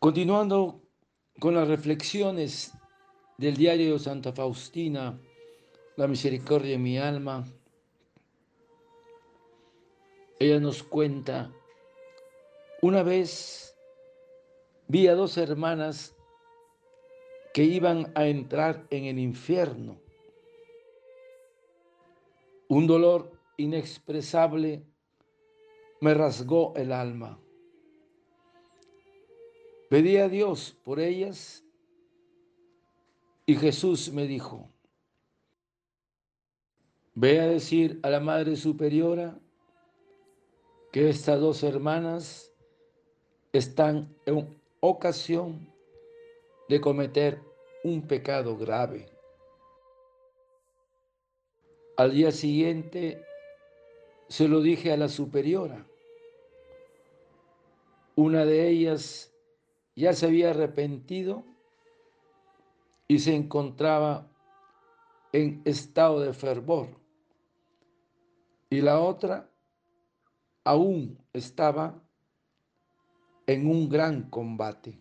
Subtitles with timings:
[0.00, 0.80] Continuando
[1.38, 2.72] con las reflexiones
[3.36, 5.20] del diario Santa Faustina,
[5.96, 7.44] La misericordia de mi alma,
[10.38, 11.52] ella nos cuenta,
[12.80, 13.76] una vez
[14.88, 16.16] vi a dos hermanas
[17.52, 20.00] que iban a entrar en el infierno.
[22.68, 24.82] Un dolor inexpresable
[26.00, 27.38] me rasgó el alma.
[29.90, 31.64] Pedí a Dios por ellas
[33.44, 34.70] y Jesús me dijo,
[37.16, 39.36] ve a decir a la Madre Superiora
[40.92, 42.52] que estas dos hermanas
[43.52, 45.68] están en ocasión
[46.68, 47.42] de cometer
[47.82, 49.06] un pecado grave.
[51.96, 53.24] Al día siguiente
[54.28, 55.84] se lo dije a la superiora.
[58.14, 59.29] Una de ellas
[59.96, 61.44] ya se había arrepentido
[63.08, 64.26] y se encontraba
[65.32, 66.88] en estado de fervor.
[68.70, 69.50] Y la otra
[70.64, 72.00] aún estaba
[73.46, 74.98] en un gran combate.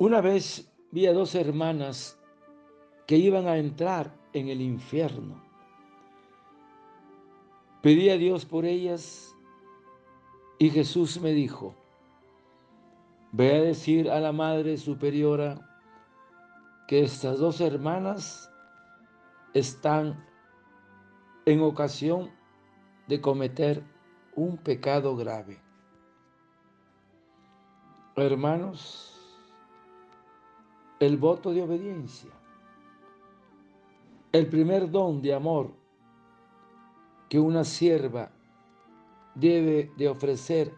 [0.00, 2.16] Una vez vi a dos hermanas
[3.08, 5.42] que iban a entrar en el infierno.
[7.82, 9.34] Pedí a Dios por ellas
[10.60, 11.74] y Jesús me dijo,
[13.32, 15.68] ve a decir a la Madre Superiora
[16.86, 18.48] que estas dos hermanas
[19.52, 20.24] están
[21.44, 22.30] en ocasión
[23.08, 23.82] de cometer
[24.36, 25.60] un pecado grave.
[28.14, 29.17] Hermanos,
[31.00, 32.30] el voto de obediencia.
[34.32, 35.72] El primer don de amor
[37.28, 38.30] que una sierva
[39.34, 40.74] debe de ofrecer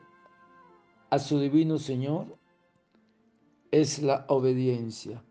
[1.08, 2.38] a su divino Señor
[3.70, 5.22] es la obediencia.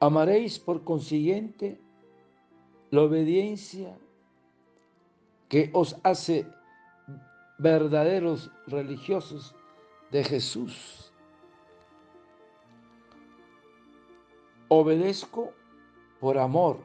[0.00, 1.80] Amaréis por consiguiente
[2.90, 3.98] la obediencia
[5.48, 6.46] que os hace
[7.58, 9.54] verdaderos religiosos
[10.10, 11.12] de Jesús.
[14.68, 15.52] Obedezco
[16.20, 16.78] por amor,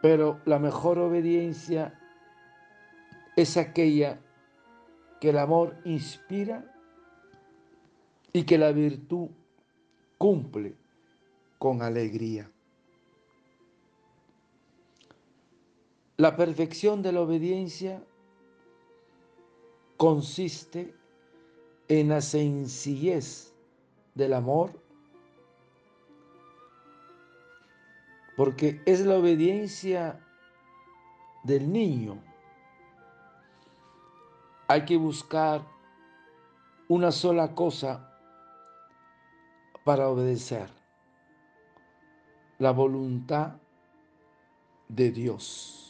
[0.00, 1.98] pero la mejor obediencia
[3.36, 4.20] es aquella
[5.20, 6.64] que el amor inspira
[8.32, 9.28] y que la virtud
[10.18, 10.74] cumple
[11.58, 12.50] con alegría.
[16.16, 18.02] La perfección de la obediencia
[20.02, 20.92] consiste
[21.86, 23.54] en la sencillez
[24.16, 24.72] del amor,
[28.36, 30.18] porque es la obediencia
[31.44, 32.18] del niño.
[34.66, 35.62] Hay que buscar
[36.88, 38.12] una sola cosa
[39.84, 40.68] para obedecer,
[42.58, 43.52] la voluntad
[44.88, 45.81] de Dios.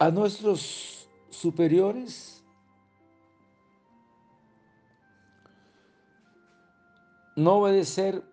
[0.00, 2.42] A nuestros superiores
[7.36, 8.24] no obedecer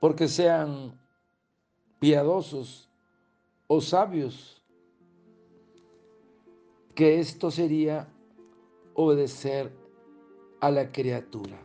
[0.00, 0.98] porque sean
[1.98, 2.88] piadosos
[3.66, 4.62] o sabios,
[6.94, 8.08] que esto sería
[8.94, 9.70] obedecer
[10.60, 11.58] a la criatura.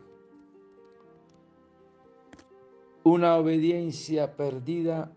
[3.02, 5.10] Una obediencia perdida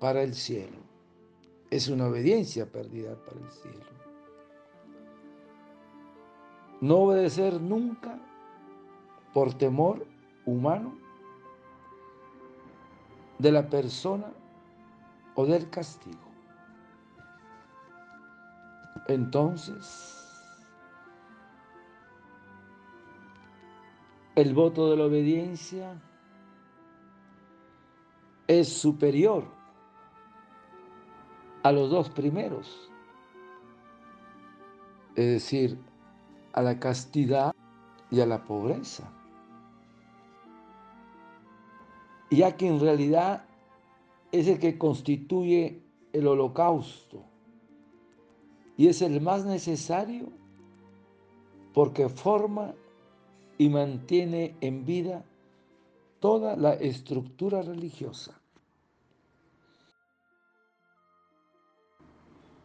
[0.00, 0.85] para el cielo
[1.70, 3.86] es una obediencia perdida para el cielo.
[6.80, 8.18] No obedecer nunca
[9.32, 10.06] por temor
[10.44, 10.96] humano
[13.38, 14.32] de la persona
[15.34, 16.26] o del castigo.
[19.08, 20.16] Entonces,
[24.34, 26.00] el voto de la obediencia
[28.46, 29.55] es superior
[31.66, 32.88] a los dos primeros,
[35.16, 35.76] es decir,
[36.52, 37.52] a la castidad
[38.08, 39.12] y a la pobreza.
[42.30, 43.46] Ya que en realidad
[44.30, 45.82] es el que constituye
[46.12, 47.24] el holocausto,
[48.76, 50.28] y es el más necesario
[51.74, 52.74] porque forma
[53.58, 55.24] y mantiene en vida
[56.20, 58.40] toda la estructura religiosa.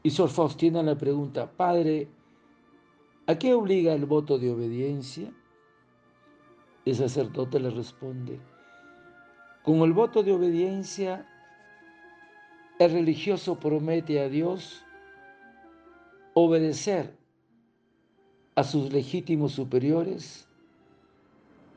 [0.04, 2.08] Y Sor Faustina le pregunta, Padre,
[3.28, 5.32] ¿a qué obliga el voto de obediencia?
[6.86, 8.40] El sacerdote le responde,
[9.64, 11.28] con el voto de obediencia,
[12.80, 14.84] el religioso promete a Dios
[16.34, 17.16] obedecer
[18.56, 20.48] a sus legítimos superiores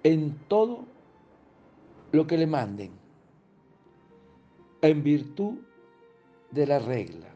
[0.02, 0.86] en todo
[2.12, 2.92] lo que le manden,
[4.80, 5.58] en virtud
[6.52, 7.34] de la regla.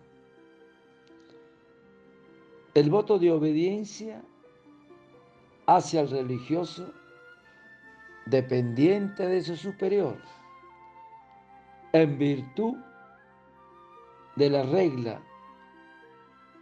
[2.78, 4.22] El voto de obediencia
[5.66, 6.92] hacia el religioso
[8.26, 10.16] dependiente de su superior,
[11.92, 12.76] en virtud
[14.36, 15.20] de la regla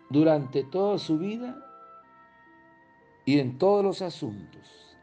[0.09, 1.55] durante toda su vida
[3.27, 4.97] y en todos los asuntos.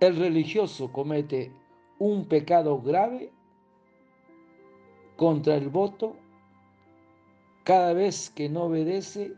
[0.00, 1.52] El religioso comete
[1.98, 3.34] un pecado grave
[5.18, 6.16] contra el voto
[7.66, 9.34] cada vez que no obedece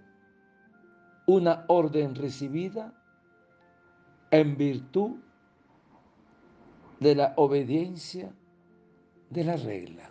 [1.26, 2.92] una orden recibida
[4.30, 5.16] en virtud
[7.00, 8.30] de la obediencia
[9.30, 10.10] de la regla.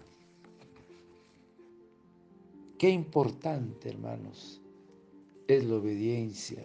[2.79, 4.63] Qué importante, hermanos,
[5.47, 6.63] es la obediencia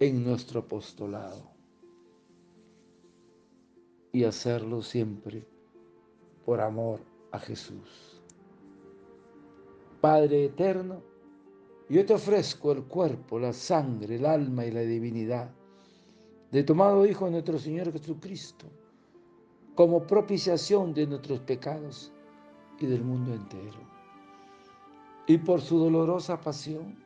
[0.00, 1.50] en nuestro apostolado
[4.12, 5.46] y hacerlo siempre
[6.44, 7.00] por amor
[7.30, 8.21] a Jesús.
[10.02, 11.00] Padre eterno,
[11.88, 15.48] yo te ofrezco el cuerpo, la sangre, el alma y la divinidad
[16.50, 18.66] de tu amado Hijo nuestro Señor Jesucristo,
[19.76, 22.10] como propiciación de nuestros pecados
[22.80, 23.78] y del mundo entero.
[25.28, 26.96] Y por su dolorosa pasión,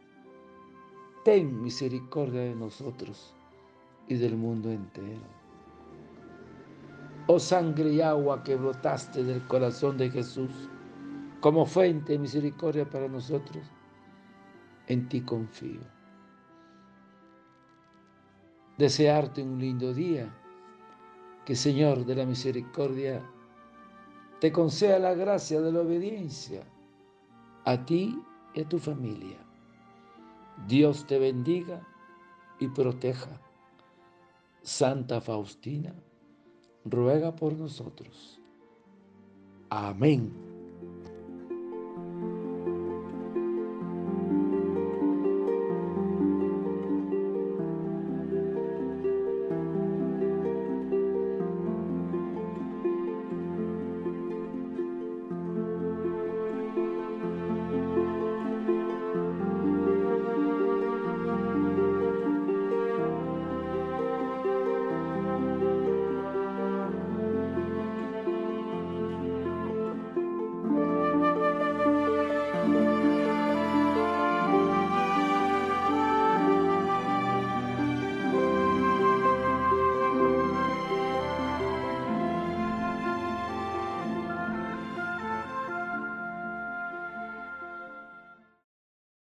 [1.23, 3.35] ten misericordia de nosotros
[4.09, 5.37] y del mundo entero.
[7.27, 10.71] Oh sangre y agua que brotaste del corazón de Jesús,
[11.41, 13.71] como fuente de misericordia para nosotros,
[14.87, 15.81] en ti confío.
[18.79, 20.33] Desearte un lindo día,
[21.45, 23.23] que Señor de la misericordia
[24.41, 26.67] te conceda la gracia de la obediencia
[27.65, 28.23] a ti
[28.55, 29.39] y a tu familia.
[30.67, 31.87] Dios te bendiga
[32.59, 33.41] y proteja.
[34.63, 35.95] Santa Faustina,
[36.85, 38.41] ruega por nosotros.
[39.71, 40.46] Amén.